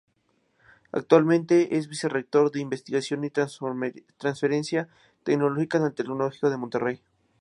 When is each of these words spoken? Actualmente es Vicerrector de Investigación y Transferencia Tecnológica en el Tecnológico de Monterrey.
Actualmente 0.91 1.77
es 1.77 1.87
Vicerrector 1.87 2.49
de 2.49 2.59
Investigación 2.59 3.23
y 3.23 3.29
Transferencia 3.29 4.89
Tecnológica 5.21 5.77
en 5.77 5.83
el 5.83 5.93
Tecnológico 5.93 6.49
de 6.49 6.57
Monterrey. 6.57 7.01